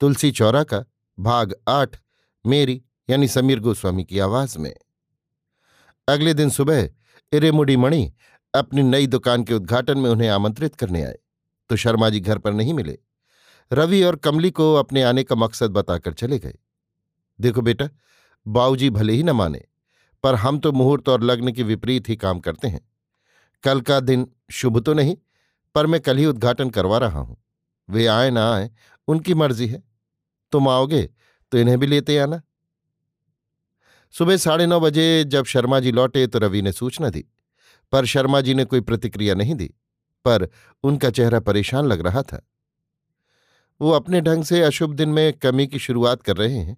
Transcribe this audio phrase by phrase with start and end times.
[0.00, 0.84] तुलसी चौरा का
[1.18, 1.96] भाग आठ,
[2.46, 4.74] मेरी यानी समीर गोस्वामी की आवाज़ में।
[6.08, 6.90] अगले दिन सुबह
[7.32, 8.12] इरेमुडी मणि
[8.54, 11.18] अपनी नई दुकान के उद्घाटन में उन्हें आमंत्रित करने आए।
[11.68, 12.98] तो शर्मा जी घर पर नहीं मिले।
[13.72, 16.58] रवि और कमली को अपने आने का मकसद बताकर चले गए।
[17.40, 17.88] देखो बेटा,
[18.46, 19.64] बाऊजी भले ही न माने,
[20.22, 22.88] पर हम तो मुहूर्त और लग्न के विपरीत ही काम करते हैं।
[23.62, 25.16] कल का दिन शुभ तो नहीं,
[25.74, 27.44] पर मैं कल ही उद्घाटन करवा रहा हूँ।
[27.90, 28.70] वे आए ना आए,
[29.08, 29.89] उनकी मर्ज़ी है।
[30.52, 31.02] तुम आओगे
[31.52, 32.40] तो इन्हें भी लेते आना।
[34.14, 37.24] सुबह साढ़े नौ बजे जब शर्मा जी लौटे तो रवि ने सूचना दी,
[37.92, 39.66] पर शर्मा जी ने कोई प्रतिक्रिया नहीं दी,
[40.24, 40.48] पर
[40.84, 42.46] उनका चेहरा परेशान लग रहा था।
[43.80, 46.76] वो अपने ढंग से अशुभ दिन में कमी की शुरुआत कर रहे हैं।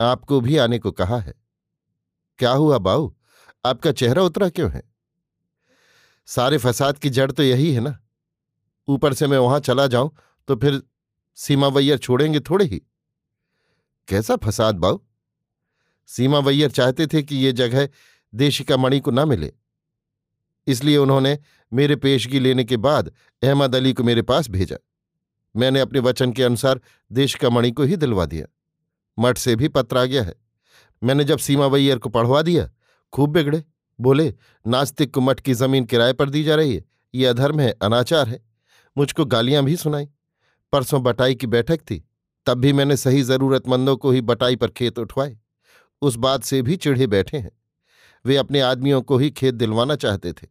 [0.00, 1.34] आपको भी आने को कहा है।
[2.38, 3.10] क्या हुआ बाऊ?
[3.64, 4.82] आपका चेहरा उतरा क्यों है?
[6.28, 7.98] सारे फसाद की जड़ तो यही है ना।
[8.88, 10.10] ऊपर से मैं वहाँ चला जाऊँ
[10.48, 10.82] तो फिर
[11.38, 12.80] सीमावैयर छोड़ेंगे थोड़े ही।
[14.10, 15.00] कैसा फसाद बाऊ
[16.06, 17.88] सीमा वैयर चाहते थे कि ये जगह
[18.34, 19.52] देशिका मणि को न मिले।
[20.66, 21.38] इसलिए उन्होंने
[21.72, 23.12] मेरे पेशगी लेने के बाद
[23.42, 24.76] अहमद अली को मेरे पास भेजा।
[25.56, 26.80] मैंने अपने वचन के अनुसार
[27.12, 28.46] देश का मणि को ही दिलवा दिया।
[29.18, 30.34] मठ से भी पत्र आ गया है।
[31.02, 32.70] मैंने जब सीमा वैयर को पढ़वा दिया,
[33.12, 33.64] खूब बिगड़े।
[34.00, 34.34] बोले,
[34.66, 38.28] नास्तिक को मठ की ज़मीन किराए पर दी जा रही है। ये अधर्म है, अनाचार
[38.28, 38.42] है।
[38.98, 40.08] मुझको गालियाँ भी सुनाई।
[40.72, 42.09] परसों बटाई की बैठक थी।
[42.50, 45.38] तब भी मैंने सही जरूरतमंदों को ही बटाई पर खेत उठवाए।
[46.02, 47.50] उस बात से भी चिढ़े बैठे हैं।
[48.24, 50.46] वे अपने आदमियों को ही खेत दिलवाना चाहते थे।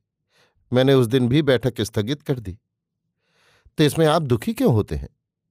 [0.74, 2.60] मैंने उस दिन भी बैठक स्थगित कर दी।
[3.78, 5.10] तो इसमें आप दुखी क्यों होते हैं?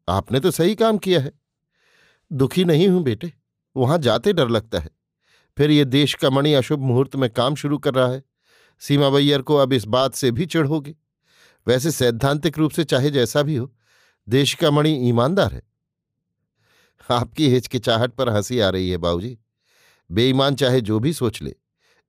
[0.08, 1.32] आपने तो सही काम किया है।
[2.32, 3.32] दुखी नहीं हूँ बेटे।
[3.76, 4.90] वहाँ जाते डर लगता है।
[5.58, 8.22] फिर ये देश का मणि अशुभ मुहूर्त में काम शुरू कर रहा है।
[8.80, 10.96] सीमा बैयर को अब इस बात से भी चिढ़ होगी।
[11.66, 13.74] वैसे सैद्धांतिक रूप से चाहे जैसा भी हो,
[14.28, 15.67] देश का मणि ईमानदार है।
[17.10, 19.38] आपकी हिचकिचाहट पर हँसी आ रही है, बाबूजी।
[20.10, 21.54] बेईमान चाहे जो भी सोच ले,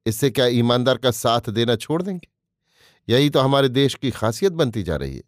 [0.05, 2.27] इससे क्या ईमानदार का साथ देना छोड़ देंगे?
[3.07, 5.23] यही तो हमारे देश की खासियत बनती जा रही है।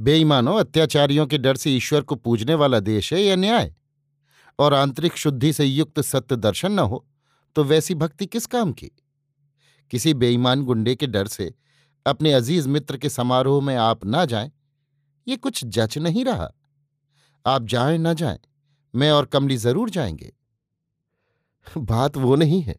[0.00, 3.74] बेईमानों, अत्याचारियों के डर से ईश्वर को पूजने वाला देश है या न्याय।
[4.58, 7.04] और आंतरिक शुद्धि से युक्त सत्य दर्शन न हो
[7.56, 8.90] तो वैसी भक्ति किस काम की?
[9.90, 11.52] किसी बेईमान गुंडे के डर से
[12.06, 14.50] अपने अज़ीज़ मित्र के समारोह में आप ना जाएँ,
[15.26, 16.50] ये कुछ जच नहीं रहा।
[17.46, 18.38] आप जाएँ ना जाएँ,
[18.94, 20.32] मैं और कमली ज़रूर जाएँगे।
[21.66, 22.76] बात वो नहीं है।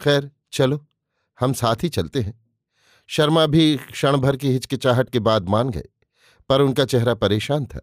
[0.00, 0.86] खैर, चलो,
[1.38, 2.38] हम साथ ही चलते हैं।
[3.08, 5.88] शर्मा भी क्षण भर की हिचकिचाहट के बाद मान गए,
[6.50, 7.80] पर उनका चेहरा परेशान था।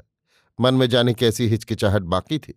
[0.59, 2.53] मन में जाने कैसी हिचकिचाहट बाकी थी।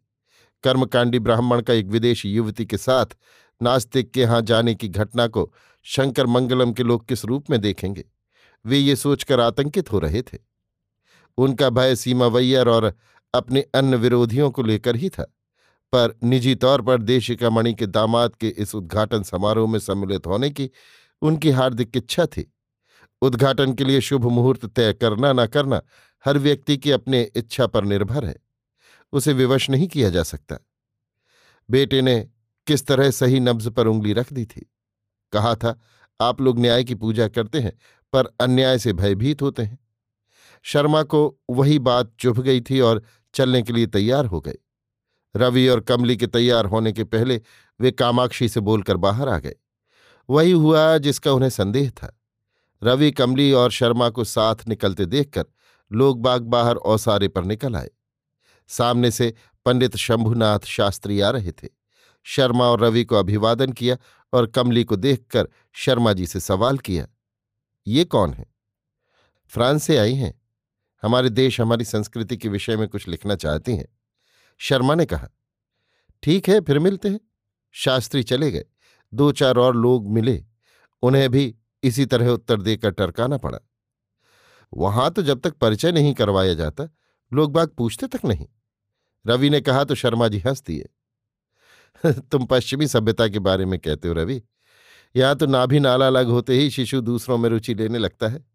[0.65, 3.17] कर्मकांडी ब्राह्मण का एक विदेशी युवती के साथ
[3.61, 5.53] नास्तिक के यहाँ जाने की घटना को
[5.87, 8.05] शंकर मंगलम के लोग किस रूप में देखेंगे?
[8.65, 10.39] वे ये सोचकर आतंकित हो रहे थे।
[11.39, 12.93] उनका भय सीमा वैयर और
[13.35, 15.35] अपने अन्य विरोधियों को लेकर ही था।
[15.93, 20.51] पर निजी तौर पर देशिका मणि के दामाद के इस उद्घाटन समारोह में सम्मिलित होने
[20.51, 20.71] की
[21.23, 22.53] उनकी हार्दिक इच्छा थी।
[23.23, 25.83] उद्घाटन के लिए शुभ मुहूर्त तय करना न करना
[26.25, 28.37] हर व्यक्ति की अपने इच्छा पर निर्भर है।
[29.13, 30.57] उसे विवश नहीं किया जा सकता।
[31.71, 32.29] बेटे ने
[32.67, 34.71] किस तरह सही नब्ज पर उंगली रख दी थी?
[35.33, 35.81] कहा था,
[36.21, 37.79] आप लोग न्याय की पूजा करते हैं,
[38.13, 39.79] पर अन्याय से भयभीत होते हैं।
[40.63, 43.03] शर्मा को वही बात चुभ गई थी और
[43.35, 44.57] चलने के लिए तैयार हो गए।
[45.35, 47.41] रवि और कमली के तैयार होने के पहले
[47.81, 49.55] वे कामाक्षी से बोलकर बाहर आ गए।
[50.29, 52.17] वही हुआ जिसका उन्हें संदेह था।
[52.83, 55.45] रवि, कमली और शर्मा को साथ निकलते देखकर
[55.91, 57.91] लोग बाग बाहर औसारे पर निकल आए।
[58.71, 59.35] सामने से
[59.67, 61.69] पंडित शंभुनाथ शास्त्री आ रहे थे।
[62.27, 63.97] शर्मा और रवि को अभिवादन किया
[64.33, 67.07] और कमली को देखकर शर्मा जी से सवाल किया,
[67.87, 68.47] ये कौन है?
[69.53, 70.40] फ्रांस से आई हैं।
[71.03, 73.87] हमारे देश हमारी संस्कृति के विषय में कुछ लिखना चाहती हैं।
[74.59, 75.29] शर्मा ने कहा,
[76.23, 77.21] ठीक है, फिर मिलते हैं।
[77.73, 78.65] शास्त्री चले गए।
[79.15, 80.45] दो चार और लोग मिले।
[81.03, 83.59] उन्हें भी इसी तरह उत्तर देकर टरकाना पड़ा।
[84.75, 86.89] वहाँ तो जब तक परिचय नहीं करवाया जाता,
[87.33, 88.47] लोग बाग पूछते तक नहीं।
[89.27, 90.89] रवि ने कहा तो शर्मा जी हंस दिए
[92.21, 94.43] तुम पश्चिमी सभ्यता के बारे में कहते हो रवि।
[95.17, 98.50] यहाँ तो नाभि नाला अलग होते ही शिशु दूसरों में रुचि लेने लगता है।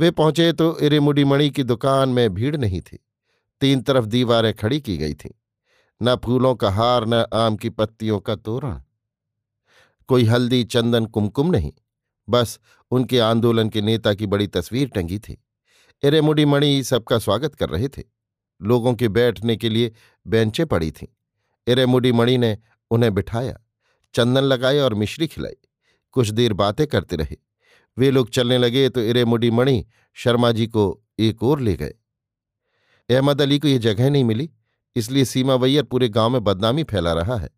[0.00, 2.98] वे पहुँचे तो इरेमुडी मणि की दुकान में भीड़ नहीं थी।
[3.60, 5.30] तीन तरफ़ दीवारें खड़ी की गई थीं।
[6.02, 8.82] न फूलों का हार, न आम की पत्तियों का तोरण।
[10.08, 11.72] कोई हल्दी, चंदन, कुमकुम नहीं।
[12.28, 12.60] बस
[12.90, 15.44] उनके आंदोलन के नेता की बड़ी तस्वीर टंगी थी।
[16.04, 18.02] इरेमुडी मणि सबका स्वागत कर रहे थे।
[18.62, 19.92] लोगों के बैठने के लिए
[20.26, 21.08] बेंचें पड़ी थीं।
[21.66, 22.58] इरेमुडी मणि ने
[22.90, 23.60] उन्हें बिठाया,
[24.14, 25.56] चंदन लगाए और मिश्री खिलाई।
[26.12, 27.49] कुछ देर बातें करते रहे।
[28.00, 29.84] वे लोग चलने लगे तो इरेमुडी मणि
[30.16, 30.84] शर्मा जी को
[31.20, 31.94] एक ओर ले गए।
[33.08, 34.48] अहमद अली को यह जगह नहीं मिली,
[34.96, 37.50] इसलिए सीमा वैयर पूरे गाँव में बदनामी फैला रहा है।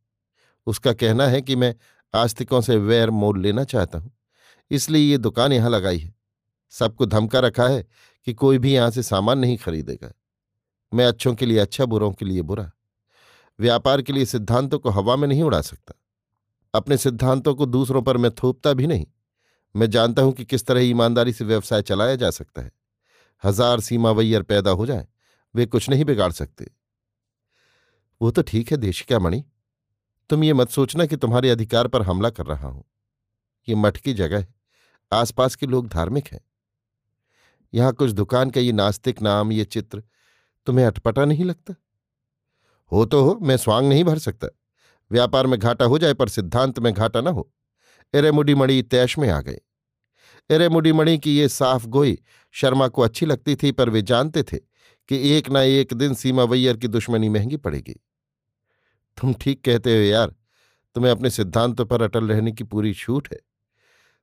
[0.67, 1.75] उसका कहना है कि मैं
[2.15, 4.13] आस्तिकों से वैर मोल लेना चाहता हूँ,
[4.71, 6.15] इसलिए ये दुकान यहाँ लगाई है।
[6.73, 7.85] सबको धमका रखा है
[8.27, 10.13] कि कोई भी यहाँ से सामान नहीं खरीदेगा।
[10.93, 12.71] मैं अच्छों के लिए अच्छा बुरों के लिए बुरा।
[13.59, 15.95] व्यापार के लिए सिद्धांतों को हवा में नहीं उड़ा सकता।
[16.75, 19.07] अपने सिद्धांतों को दूसरों पर मैं थोपता भी नहीं।
[19.75, 22.71] मैं जानता हूँ कि किस तरह ईमानदारी से व्यवसाय चलाया जा सकता है।
[23.43, 25.07] हज़ार सीमा वैयर पैदा हो जाए,
[25.55, 26.71] वे कुछ नहीं बिगाड़ सकते।
[28.21, 29.43] वो तो ठीक है देशिका मणि,
[30.31, 32.85] तुम ये मत सोचना कि तुम्हारे अधिकार पर हमला कर रहा हूँ।
[33.69, 34.55] ये मठ की जगह है,
[35.13, 36.41] आसपास के लोग धार्मिक हैं।
[37.73, 40.03] यहाँ कुछ दुकान का ये नास्तिक नाम, ये चित्र
[40.67, 41.75] तुम्हें अटपटा नहीं लगता?
[42.93, 44.49] हो तो हो, मैं स्वांग नहीं भर सकता।
[45.11, 47.51] व्यापार में घाटा हो जाए पर सिद्धांत में घाटा ना हो।
[48.15, 49.61] एरेमुडी मणि तैश में आ गए।
[50.51, 52.19] एरेमुडी मणि की ये साफ़ गोई
[52.51, 54.57] शर्मा को अच्छी लगती थी, पर वे जानते थे
[55.09, 57.95] कि एक ना एक दिन सीमा वैयर की दुश्मनी महँगी पड़ेगी।
[59.19, 60.35] तुम ठीक कहते हो यार,
[60.95, 63.39] तुम्हें अपने सिद्धांतों पर अटल रहने की पूरी छूट है।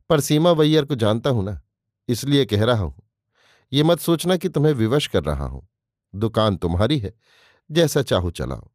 [0.10, 1.62] पर सीमा वैयर को जानता हूँ ना,
[2.10, 3.02] इसलिए कह रहा हूँ।
[3.74, 5.68] ये मत सोचना कि तुम्हें विवश कर रहा हूँ।
[6.16, 7.14] दुकान तुम्हारी है,
[7.72, 8.72] जैसा चाहो चलाओ।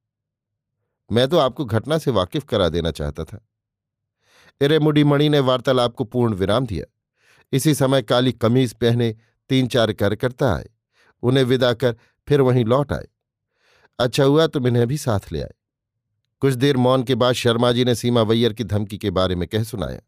[1.12, 3.49] मैं तो आपको घटना से वाकिफ करा देना चाहता था।
[4.60, 6.84] इरेमुडी मणि ने वार्तालाप को पूर्ण विराम दिया।
[7.52, 9.16] इसी समय काली कमीज पहने
[9.48, 10.70] तीन चार कार्यकर्ता आए।
[11.22, 11.96] उन्हें विदा कर
[12.28, 13.08] फिर वहीं लौट आए।
[13.98, 15.50] अच्छा हुआ तुम इन्हें भी साथ ले आए।
[16.40, 19.48] कुछ देर मौन के बाद शर्मा जी ने सीमा वैयर की धमकी के बारे में
[19.48, 20.00] कह सुनाया।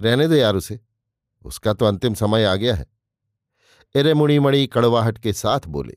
[0.00, 0.80] रहने दो यार उसे।
[1.44, 2.86] उसका तो अंतिम समय आ गया है।
[3.94, 5.96] इरे मुणिमणि कड़वाहट के साथ बोले।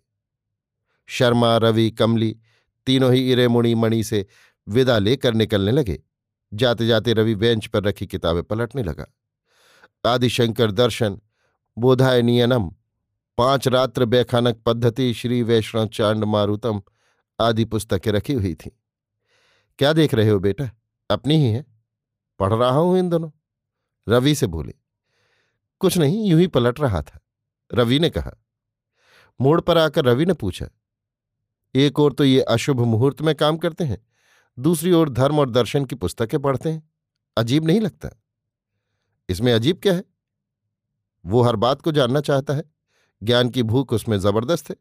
[1.06, 2.39] शर्मा, रवि, कमली
[2.86, 4.25] तीनों ही इरे मुणिमणि से
[4.68, 6.04] विदा लेकर निकलने लगे।
[6.54, 9.06] जाते जाते रवि बेंच पर रखी किताबें पलटने लगा।
[10.06, 11.20] आदिशंकर दर्शन,
[11.78, 12.70] बोधाय नियनम,
[13.38, 16.82] पाँच रात्र बैखानक पद्धति, श्री वैष्णव चांड मारुतम
[17.40, 18.72] आदि पुस्तकें रखी हुई थीं।
[19.80, 20.70] क्या देख रहे हो बेटा?
[21.10, 21.66] अपनी ही है।
[22.40, 23.30] पढ़ रहा हूँ इन दोनों।
[24.08, 24.74] रवि से बोले,
[25.82, 27.20] कुछ नहीं, यूँ ही पलट रहा था।
[27.72, 28.32] रवि ने कहा,
[29.40, 30.68] मोड़ पर आकर रवि ने पूछा,
[31.76, 33.98] एक और तो ये अशुभ मुहूर्त में काम करते हैं
[34.58, 36.90] दूसरी ओर धर्म और दर्शन की पुस्तकें पढ़ते हैं।
[37.38, 38.10] अजीब नहीं लगता।
[39.30, 40.04] इसमें अजीब क्या है?
[41.26, 42.64] वो हर बात को जानना चाहता है।
[43.22, 44.76] ज्ञान की भूख उसमें ज़बरदस्त है।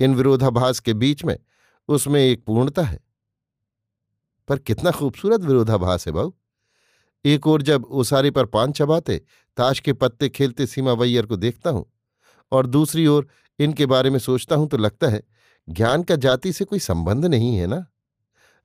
[0.00, 1.38] इन विरोधाभास के बीच में
[1.88, 2.98] उसमें एक पूर्णता है।
[4.48, 6.32] पर कितना खूबसूरत विरोधाभास है भाऊ
[7.24, 9.16] एक ओर जब ओसारी पर पान चबाते,
[9.56, 11.84] ताश के पत्ते खेलते सीमा वैयर को देखता हूँ,
[12.52, 13.26] और दूसरी ओर
[13.58, 15.22] इनके बारे में सोचता हूँ तो लगता है,
[15.68, 17.84] ज्ञान का जाति से कोई संबंध नहीं है ना?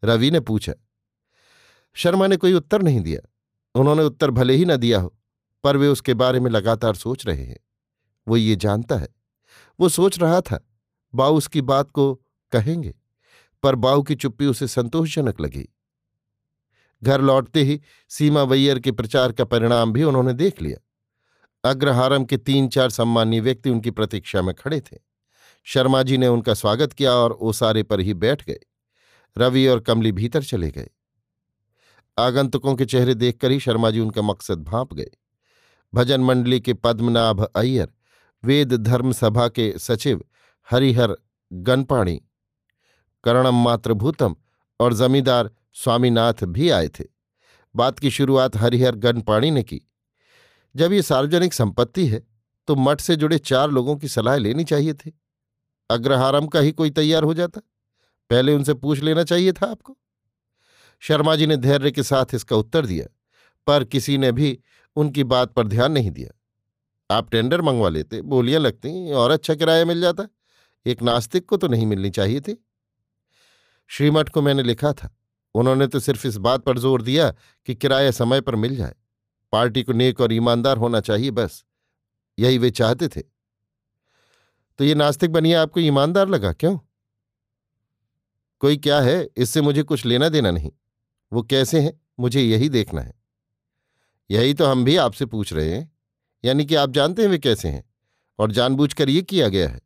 [0.03, 0.74] रवि ने पूछा,
[1.96, 3.22] शर्मा ने कोई उत्तर नहीं दिया।
[3.75, 5.15] उन्होंने उत्तर भले ही न दिया हो,
[5.63, 7.60] पर वे उसके बारे में लगातार सोच रहे हैं।
[8.27, 9.08] वो ये जानता है।
[9.79, 10.60] वो सोच रहा था,
[11.15, 12.13] बाऊ उसकी बात को
[12.51, 12.93] कहेंगे,
[13.63, 15.67] पर बाऊ की चुप्पी उसे संतोषजनक लगी।
[17.03, 22.38] घर लौटते ही सीमा वैयर के प्रचार का परिणाम भी उन्होंने देख लिया। अग्रहारम के
[22.38, 24.98] तीन चार सम्मानीय व्यक्ति उनकी प्रतीक्षा में खड़े थे।
[25.63, 28.60] शर्मा जी ने उनका स्वागत किया और ओसारे पर ही बैठ गए।
[29.38, 30.90] रवि और कमली भीतर चले गए।
[32.18, 35.10] आगंतुकों के चेहरे देखकर ही शर्मा जी उनका मकसद भाप गए।
[35.94, 37.94] भजन मंडली के पद्मनाभ अय्यर,
[38.44, 40.24] वेद धर्म सभा के सचिव
[40.72, 41.16] हरिहर
[41.54, 42.22] गनपाणी
[43.24, 44.36] करणम मातृभूतम
[44.80, 47.04] और जमींदार स्वामीनाथ भी आए थे।
[47.76, 49.82] बात की शुरुआत हरिहर गनपाणी ने की।
[50.76, 52.24] जब ये सार्वजनिक संपत्ति है
[52.68, 55.14] तो मठ से जुड़े चार लोगों की सलाह लेनी चाहिए थी।
[55.90, 57.62] अग्रहारम का ही कोई तैयार हो जाता।
[58.32, 59.98] पहले उनसे पूछ लेना चाहिए था आपको।
[61.00, 63.06] शर्मा जी ने धैर्य के साथ इसका उत्तर दिया,
[63.68, 64.60] पर किसी ने भी
[64.96, 69.86] उनकी बात पर ध्यान नहीं दिया। आप टेंडर मंगवा लेते, बोलियाँ लगती, और अच्छा किराया
[69.86, 70.28] मिल जाता।
[70.86, 72.66] एक नास्तिक को तो नहीं मिलनी चाहिए थी।
[73.88, 75.18] श्रीमठ को मैंने लिखा था।
[75.56, 77.30] उन्होंने तो सिर्फ़ इस बात पर ज़ोर दिया
[77.66, 78.96] कि किराया समय पर मिल जाए।
[79.52, 81.66] पार्टी को नेक और ईमानदार होना चाहिए, बस।
[82.40, 83.22] यही वे चाहते थे।
[84.80, 86.78] तो ये नास्तिक बनिया आपको ईमानदार लगा क्यों?
[88.62, 90.72] कोई क्या है, इससे मुझे कुछ लेना देना नहीं।
[91.34, 93.13] वो कैसे हैं, मुझे यही देखना है।
[94.32, 95.91] यही तो हम भी आपसे पूछ रहे हैं।
[96.46, 97.89] यानी कि आप जानते हैं वे कैसे हैं,
[98.39, 99.82] और जानबूझकर ये किया गया है।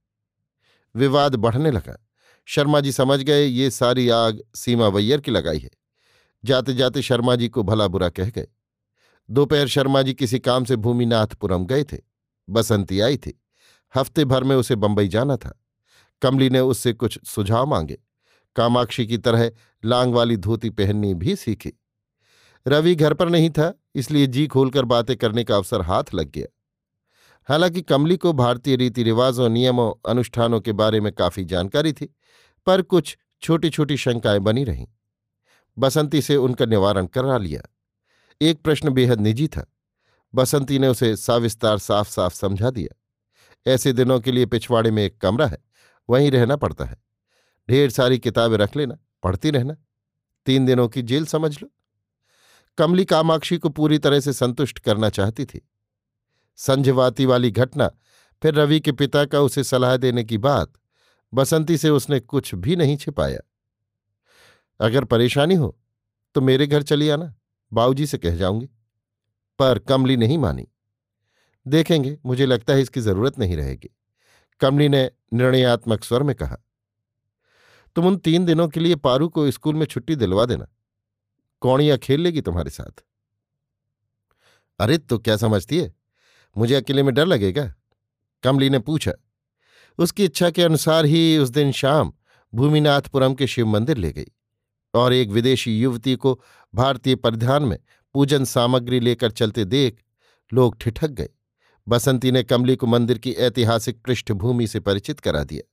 [0.96, 2.08] विवाद बढ़ने लगा।
[2.46, 5.70] शर्मा जी समझ गए, ये सारी आग सीमा वैयर की लगाई है।
[6.46, 8.48] जाते जाते शर्मा जी को भला बुरा कह गए।
[9.30, 11.98] दोपहर शर्मा जी किसी काम से भूमिनाथपुरम गए थे।
[12.50, 13.42] बसंती आई थी।
[13.96, 15.62] हफ़्ते भर में उसे बंबई जाना था।
[16.22, 17.98] कमली ने उससे कुछ सुझाव मांगे।
[18.56, 19.52] कामाक्षी की तरह
[19.86, 21.74] लांग वाली धोती पहननी भी सीखी।
[22.68, 26.48] रवि घर पर नहीं था, इसलिए जी खोलकर बातें करने का अवसर हाथ लग गया।
[27.50, 32.16] हालाँकि कमली को भारतीय रीति रिवाजों, नियमों, अनुष्ठानों के बारे में काफ़ी जानकारी थी,
[32.66, 34.88] पर कुछ छोटी छोटी शंकाएँ बनी रहीं।
[35.78, 37.62] बसंती से उनका निवारण करा लिया।
[38.42, 39.72] एक प्रश्न बेहद निजी था।
[40.36, 43.02] बसंती ने उसे साविस्तार साफ़ साफ़ समझा दिया।
[43.72, 45.58] ऐसे दिनों के लिए पिछवाड़े में एक कमरा है,
[46.10, 46.98] वहीं रहना पड़ता है।
[47.70, 49.76] ढेर सारी किताबें रख लेना, पढ़ती रहना।
[50.46, 51.70] तीन दिनों की जेल समझ लो।
[52.78, 55.70] कमली कामाक्षी को पूरी तरह से संतुष्ट करना चाहती थी।
[56.56, 57.88] संझवाती वाली घटना,
[58.44, 60.74] फिर रवि के पिता का उसे सलाह देने की बात,
[61.34, 63.40] बसंती से उसने कुछ भी नहीं छिपाया।
[64.80, 65.80] अगर परेशानी हो
[66.36, 67.36] तो मेरे घर चली आना,
[67.74, 68.70] बाऊजी से कह जाऊँगी।
[69.60, 70.68] पर कमली नहीं मानी।
[71.68, 73.90] देखेंगे, मुझे लगता है इसकी ज़रूरत नहीं रहेगी।
[74.60, 76.58] कमली ने निर्णयात्मक स्वर में कहा
[77.96, 80.68] तुम उन तीन दिनों के लिए पारू को स्कूल में छुट्टी दिलवा देना।
[81.62, 83.04] कौड़ियाँ खेल लेगी तुम्हारे साथ?
[84.80, 85.96] अरे तो क्या समझती है?
[86.58, 87.74] मुझे अकेले में डर लगेगा।
[88.44, 89.12] कमली ने पूछा।
[89.98, 92.14] उसकी इच्छा के अनुसार ही उस दिन शाम
[92.54, 94.26] भूमिनाथपुरम के शिव मंदिर ले गई
[94.94, 96.42] और एक विदेशी युवती को
[96.76, 97.80] भारतीय परिधान में
[98.14, 100.04] पूजन सामग्री लेकर चलते देख
[100.54, 101.30] लोग ठिठक गए।
[101.88, 105.72] बसंती ने कमली को मंदिर की ऐतिहासिक पृष्ठभूमि से परिचित करा दिया।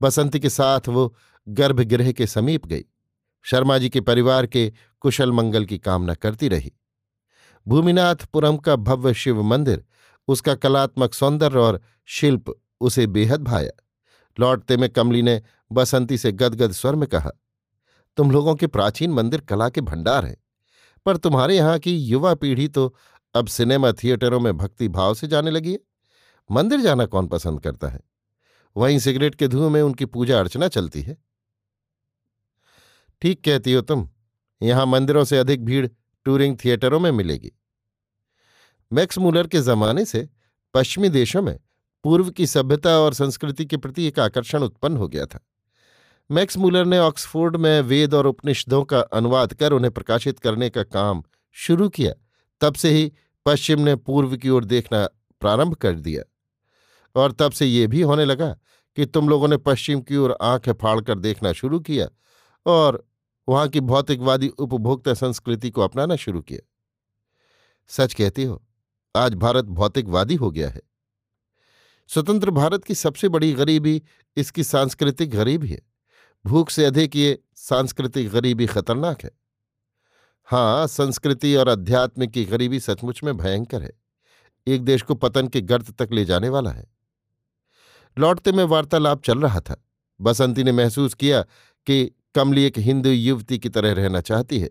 [0.00, 1.14] बसंती के साथ वो
[1.46, 2.84] गर्भगृह के समीप गई।
[3.44, 6.72] शर्मा जी के परिवार के कुशल मंगल की कामना करती रही।
[7.66, 9.84] भूमिनाथपुरम का भव्य शिव मंदिर,
[10.28, 13.70] उसका कलात्मक सौंदर्य और शिल्प उसे बेहद भाया।
[14.38, 15.40] लौटते में कमली ने
[15.70, 17.30] बसंती से गदगद स्वर में कहा,
[18.18, 20.36] तुम लोगों के प्राचीन मंदिर कला के भंडार हैं,
[21.06, 22.94] पर तुम्हारे यहाँ की युवा पीढ़ी तो
[23.34, 25.78] अब सिनेमा थिएटरों में भक्ति भाव से जाने लगी है।
[26.50, 28.00] मंदिर जाना कौन पसंद करता है?
[28.76, 31.16] वहीं सिगरेट के धुएँ में उनकी पूजा अर्चना चलती है।
[33.22, 34.08] ठीक कहती हो तुम,
[34.62, 35.86] यहाँ मंदिरों से अधिक भीड़
[36.24, 37.52] टूरिंग थिएटरों में मिलेगी।
[38.92, 40.28] मैक्स मूलर के जमाने से
[40.74, 41.58] पश्चिमी देशों में
[42.04, 45.40] पूर्व की सभ्यता और संस्कृति के प्रति एक आकर्षण उत्पन्न हो गया था।
[46.30, 50.82] मैक्स मूलर ने ऑक्सफोर्ड में वेद और उपनिषदों का अनुवाद कर उन्हें प्रकाशित करने का
[50.82, 51.22] काम
[51.52, 52.12] शुरू किया,
[52.60, 53.12] तब से ही
[53.46, 55.06] पश्चिम ने पूर्व की ओर देखना
[55.40, 56.22] प्रारंभ कर दिया।
[57.18, 58.58] और तब से ये भी होने लगा
[58.96, 62.08] कि तुम लोगों ने पश्चिम की ओर आँखें फाड़कर देखना शुरू किया
[62.66, 63.08] और
[63.48, 66.66] वहाँ की भौतिकवादी उपभोक्ता संस्कृति को अपनाना शुरू किया।
[67.88, 68.62] सच कहती हो,
[69.16, 70.80] आज भारत भौतिकवादी हो गया है।
[72.08, 74.02] स्वतंत्र भारत की सबसे बड़ी गरीबी
[74.36, 75.82] इसकी सांस्कृतिक गरीबी है।
[76.46, 79.30] भूख से अधिक ये सांस्कृतिक गरीबी खतरनाक है।
[80.44, 83.92] हाँ संस्कृति और अध्यात्म की गरीबी सचमुच में भयंकर है।
[84.66, 86.97] एक देश को पतन के गर्त तक ले जाने वाला है।
[88.18, 89.84] लौटते में वार्तालाप चल रहा था।
[90.20, 91.42] बसंती ने महसूस किया
[91.86, 94.70] कि कमली एक हिंदू युवती की तरह रहना चाहती है।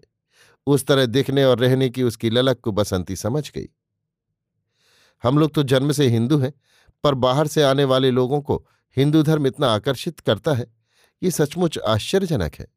[0.67, 3.67] उस तरह दिखने और रहने की उसकी ललक को बसंती समझ गई।
[5.23, 6.53] हम लोग तो जन्म से हिंदू हैं,
[7.03, 10.73] पर बाहर से आने वाले लोगों को हिंदू धर्म इतना आकर्षित करता है।
[11.23, 12.67] ये सचमुच आश्चर्यजनक है।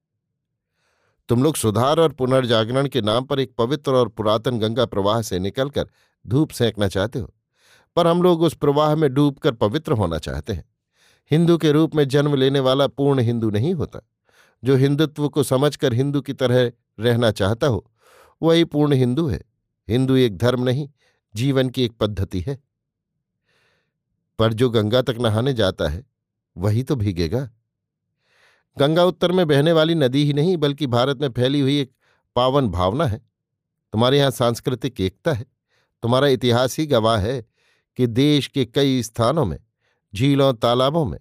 [1.28, 5.38] तुम लोग सुधार और पुनर्जागरण के नाम पर एक पवित्र और पुरातन गंगा प्रवाह से
[5.38, 5.88] निकलकर
[6.26, 7.34] धूप सेंकना चाहते हो।
[7.96, 10.64] पर हम लोग उस प्रवाह में डूबकर पवित्र होना चाहते हैं।
[11.30, 14.00] हिंदू के रूप में जन्म लेने वाला पूर्ण हिंदू नहीं होता।
[14.64, 17.90] जो हिंदुत्व को समझकर हिंदू की तरह रहना चाहता हो,
[18.42, 19.44] वही पूर्ण हिंदू है।
[19.88, 20.88] हिंदू एक धर्म नहीं,
[21.34, 22.60] जीवन की एक पद्धति है।
[24.38, 26.06] पर जो गंगा तक नहाने जाता है,
[26.56, 27.50] वही तो भीगेगा।
[28.78, 31.92] गंगा उत्तर में बहने वाली नदी ही नहीं, बल्कि भारत में फैली हुई एक
[32.36, 33.18] पावन भावना है।
[33.92, 35.44] तुम्हारे यहाँ सांस्कृतिक एकता है।
[36.02, 37.49] तुम्हारा इतिहास ही गवाह है।
[38.00, 39.58] कि देश के कई स्थानों में,
[40.14, 41.18] झीलों, तालाबों में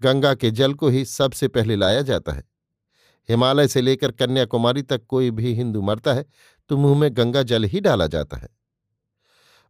[0.00, 2.42] गंगा के जल को ही सबसे पहले लाया जाता है।
[3.28, 6.24] हिमालय से लेकर कन्याकुमारी तक कोई भी हिंदू मरता है
[6.70, 8.48] तो मुँह में गंगा जल ही डाला जाता है।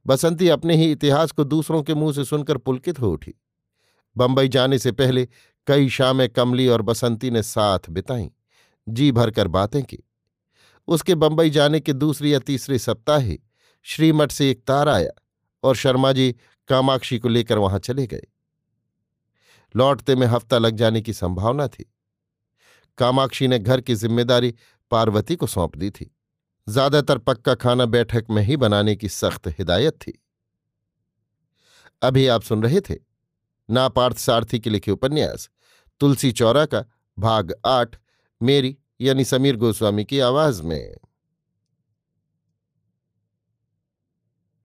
[0.06, 3.34] बसंती अपने ही इतिहास को दूसरों के मुँह से सुनकर पुलकित हो उठी।
[4.16, 5.26] बंबई जाने से पहले
[5.66, 8.30] कई शामें कमली और बसंती ने साथ बिताई,
[8.88, 9.98] जी भरकर बातें की।
[10.88, 13.38] उसके बंबई जाने के दूसरे या तीसरे सप्ताह ही
[13.86, 15.10] श्रीमठ से एक तार आया
[15.62, 16.34] और शर्मा जी
[16.68, 18.26] कामाक्षी को लेकर वहाँ चले गए।
[19.74, 21.84] लौटते में हफ़्ता लग जाने की संभावना थी।
[22.98, 24.54] कामाक्षी ने घर की ज़िम्मेदारी
[24.90, 26.10] पार्वती को सौंप दी थी।
[26.66, 30.18] ज़्यादातर पक्का खाना बैठक में ही बनाने की सख्त हिदायत थी।
[32.02, 32.94] अभी आप सुन रहे थे
[33.68, 35.48] नापार्थ सारथी के लिखे उपन्यास,
[36.00, 36.84] तुलसी चौरा का
[37.18, 37.96] भाग आठ,
[38.40, 40.96] मेरी यानी समीर गोस्वामी की आवाज़ में।